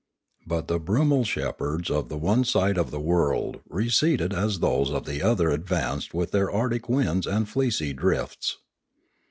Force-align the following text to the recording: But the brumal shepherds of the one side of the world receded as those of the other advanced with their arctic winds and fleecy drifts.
But 0.47 0.67
the 0.67 0.79
brumal 0.79 1.25
shepherds 1.27 1.91
of 1.91 2.09
the 2.09 2.17
one 2.17 2.43
side 2.43 2.79
of 2.79 2.89
the 2.89 2.99
world 2.99 3.59
receded 3.69 4.33
as 4.33 4.57
those 4.57 4.89
of 4.89 5.05
the 5.05 5.21
other 5.21 5.51
advanced 5.51 6.11
with 6.11 6.31
their 6.31 6.49
arctic 6.49 6.89
winds 6.89 7.27
and 7.27 7.47
fleecy 7.47 7.93
drifts. 7.93 8.57